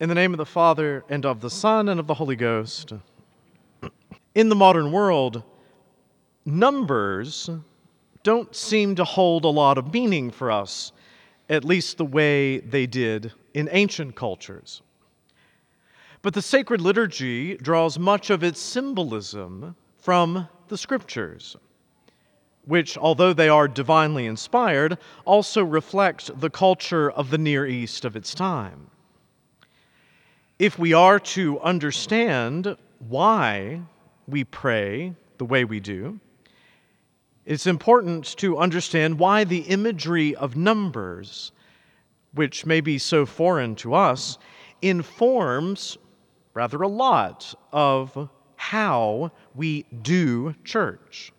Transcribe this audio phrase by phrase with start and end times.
[0.00, 2.94] In the name of the Father, and of the Son, and of the Holy Ghost.
[4.34, 5.42] In the modern world,
[6.46, 7.50] numbers
[8.22, 10.92] don't seem to hold a lot of meaning for us,
[11.50, 14.80] at least the way they did in ancient cultures.
[16.22, 21.56] But the sacred liturgy draws much of its symbolism from the scriptures,
[22.64, 24.96] which, although they are divinely inspired,
[25.26, 28.86] also reflect the culture of the Near East of its time
[30.60, 32.76] if we are to understand
[33.08, 33.80] why
[34.28, 36.20] we pray the way we do,
[37.46, 41.52] it's important to understand why the imagery of numbers,
[42.34, 44.36] which may be so foreign to us,
[44.82, 45.96] informs
[46.52, 51.32] rather a lot of how we do church.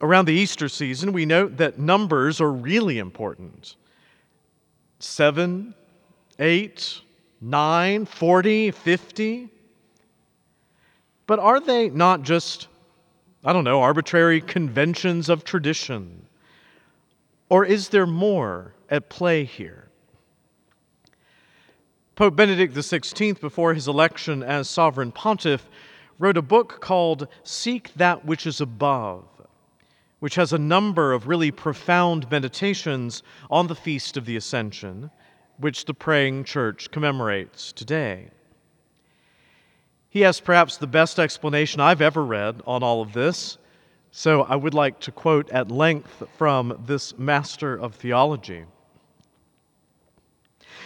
[0.00, 3.76] Around the Easter season, we note that numbers are really important.
[5.00, 5.74] Seven,
[6.38, 7.02] eight,
[7.40, 9.48] 9, 40, 50?
[11.26, 12.68] But are they not just,
[13.44, 16.26] I don't know, arbitrary conventions of tradition?
[17.48, 19.88] Or is there more at play here?
[22.14, 25.68] Pope Benedict XVI, before his election as sovereign pontiff,
[26.18, 29.24] wrote a book called Seek That Which Is Above,
[30.20, 35.10] which has a number of really profound meditations on the Feast of the Ascension
[35.58, 38.28] which the praying church commemorates today.
[40.08, 43.58] He has perhaps the best explanation I've ever read on all of this,
[44.10, 48.64] so I would like to quote at length from this master of theology.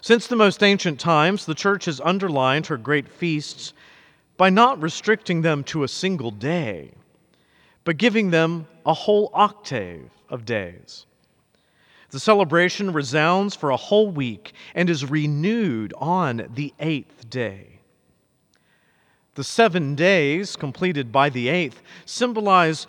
[0.00, 3.72] Since the most ancient times, the church has underlined her great feasts
[4.36, 6.90] by not restricting them to a single day,
[7.84, 11.06] but giving them a whole octave of days.
[12.12, 17.80] The celebration resounds for a whole week and is renewed on the eighth day.
[19.34, 22.86] The seven days completed by the eighth symbolize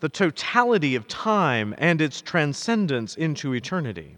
[0.00, 4.16] the totality of time and its transcendence into eternity.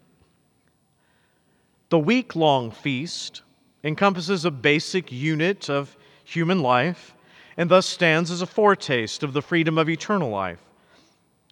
[1.89, 3.43] The week long feast
[3.83, 7.13] encompasses a basic unit of human life
[7.57, 10.63] and thus stands as a foretaste of the freedom of eternal life,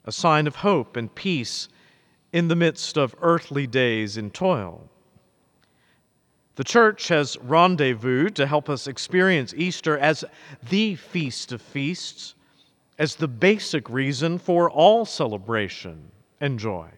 [0.04, 1.68] a sign of hope and peace
[2.34, 4.90] in the midst of earthly days in toil.
[6.56, 10.24] The church has rendezvous to help us experience Easter as
[10.68, 12.34] the feast of feasts,
[12.98, 16.88] as the basic reason for all celebration and joy.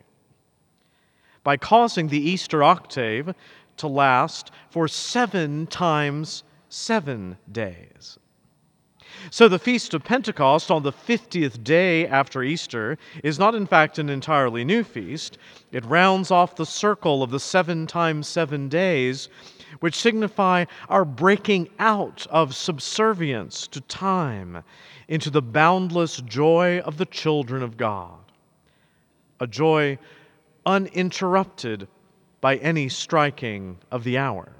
[1.44, 3.34] By causing the Easter octave
[3.76, 8.18] to last for seven times seven days.
[9.30, 13.98] So the Feast of Pentecost on the 50th day after Easter is not, in fact,
[13.98, 15.38] an entirely new feast.
[15.72, 19.28] It rounds off the circle of the seven times seven days,
[19.80, 24.62] which signify our breaking out of subservience to time
[25.08, 28.18] into the boundless joy of the children of God.
[29.40, 29.98] A joy
[30.64, 31.86] uninterrupted
[32.40, 34.55] by any striking of the hour.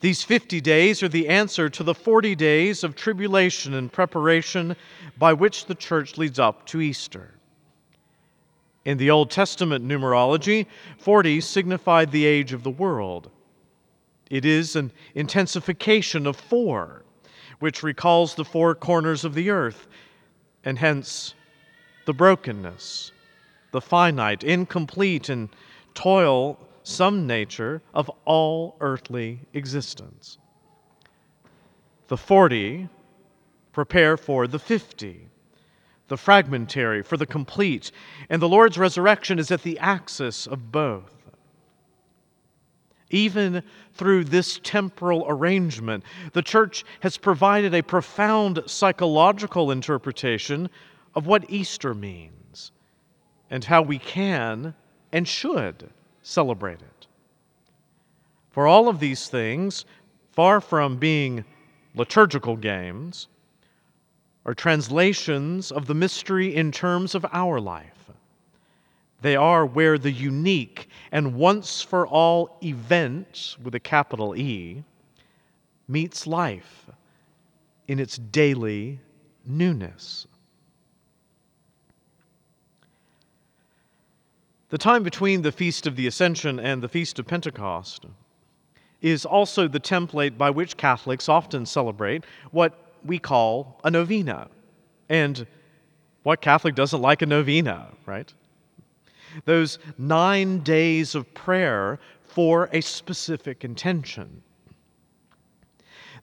[0.00, 4.76] These 50 days are the answer to the 40 days of tribulation and preparation
[5.18, 7.34] by which the church leads up to Easter.
[8.84, 10.66] In the Old Testament numerology,
[10.98, 13.30] 40 signified the age of the world.
[14.30, 17.02] It is an intensification of four,
[17.60, 19.86] which recalls the four corners of the earth,
[20.64, 21.34] and hence
[22.04, 23.12] the brokenness,
[23.70, 25.48] the finite, incomplete, and
[25.94, 30.38] toil some nature of all earthly existence.
[32.06, 32.88] The 40
[33.72, 35.28] prepare for the 50,
[36.08, 37.90] the fragmentary for the complete,
[38.28, 41.10] and the Lord's resurrection is at the axis of both.
[43.10, 43.62] Even
[43.94, 50.68] through this temporal arrangement, the church has provided a profound psychological interpretation
[51.14, 52.72] of what Easter means
[53.50, 54.74] and how we can
[55.12, 55.90] and should
[56.24, 57.06] celebrate it.
[58.50, 59.84] For all of these things,
[60.32, 61.44] far from being
[61.94, 63.28] liturgical games,
[64.46, 68.10] are translations of the mystery in terms of our life.
[69.22, 74.82] They are where the unique and once for all event, with a capital E,
[75.88, 76.90] meets life
[77.88, 78.98] in its daily
[79.46, 80.26] newness.
[84.70, 88.06] The time between the Feast of the Ascension and the Feast of Pentecost
[89.02, 94.48] is also the template by which Catholics often celebrate what we call a novena.
[95.08, 95.46] And
[96.22, 98.32] what Catholic doesn't like a novena, right?
[99.44, 104.42] Those nine days of prayer for a specific intention.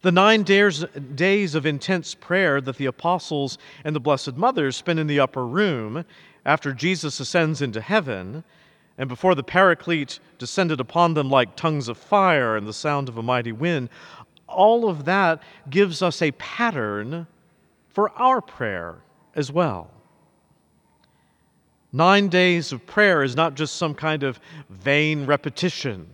[0.02, 5.06] The nine days, of intense prayer that the apostles and the Blessed Mother spend in
[5.06, 6.04] the upper room
[6.46, 8.44] after Jesus ascends into heaven,
[8.98, 13.18] and before the Paraclete descended upon them like tongues of fire and the sound of
[13.18, 13.90] a mighty wind,
[14.48, 17.28] all of that gives us a pattern
[17.90, 18.98] for our prayer
[19.36, 19.90] as well.
[21.94, 24.40] Nine days of prayer is not just some kind of
[24.70, 26.08] vain repetition,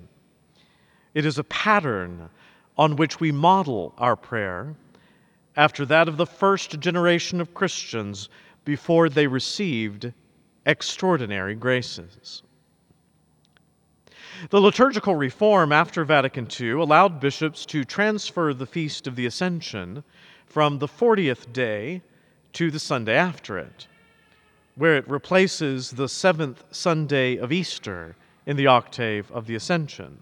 [1.13, 2.29] it is a pattern
[2.77, 4.75] on which we model our prayer
[5.55, 8.29] after that of the first generation of Christians
[8.67, 10.11] before they received
[10.65, 12.43] extraordinary graces.
[14.49, 20.03] The liturgical reform after Vatican II allowed bishops to transfer the Feast of the Ascension
[20.45, 22.01] from the 40th day
[22.51, 23.87] to the Sunday after it,
[24.75, 30.21] where it replaces the seventh Sunday of Easter in the octave of the Ascension.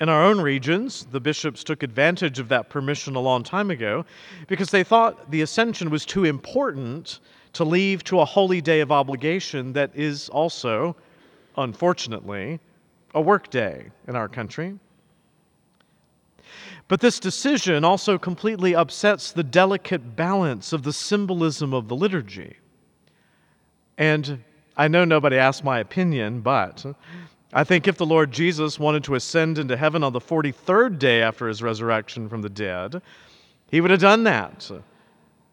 [0.00, 4.04] In our own regions, the bishops took advantage of that permission a long time ago
[4.48, 7.20] because they thought the ascension was too important
[7.52, 10.96] to leave to a holy day of obligation that is also,
[11.56, 12.58] unfortunately,
[13.14, 14.76] a work day in our country.
[16.88, 22.56] But this decision also completely upsets the delicate balance of the symbolism of the liturgy.
[23.96, 24.42] And
[24.76, 26.84] I know nobody asked my opinion, but
[27.56, 31.22] I think if the Lord Jesus wanted to ascend into heaven on the 43rd day
[31.22, 33.00] after his resurrection from the dead,
[33.70, 34.68] he would have done that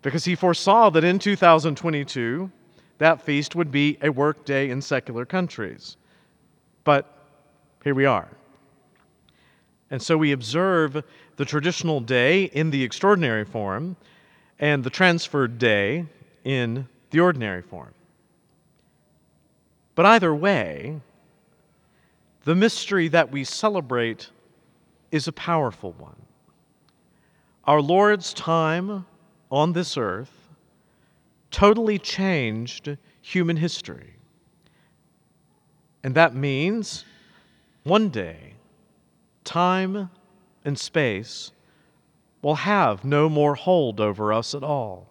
[0.01, 2.51] because he foresaw that in 2022
[2.97, 5.97] that feast would be a work day in secular countries.
[6.83, 7.05] But
[7.83, 8.29] here we are.
[9.91, 11.03] And so we observe
[11.35, 13.95] the traditional day in the extraordinary form
[14.57, 16.07] and the transferred day
[16.43, 17.93] in the ordinary form.
[19.93, 21.01] But either way,
[22.43, 24.29] the mystery that we celebrate
[25.11, 26.15] is a powerful one.
[27.65, 29.05] Our Lord's time
[29.51, 30.31] on this earth
[31.51, 34.15] totally changed human history.
[36.03, 37.05] And that means
[37.83, 38.53] one day,
[39.43, 40.09] time
[40.65, 41.51] and space
[42.41, 45.07] will have no more hold over us at all.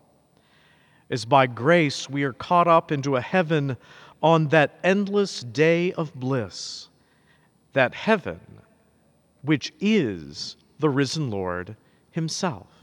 [1.08, 3.76] As by grace we are caught up into a heaven
[4.22, 6.89] on that endless day of bliss
[7.72, 8.40] that heaven
[9.42, 11.76] which is the risen Lord
[12.10, 12.79] Himself.